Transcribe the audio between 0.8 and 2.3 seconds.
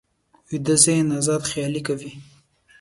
ذهن ازاد خیالي کوي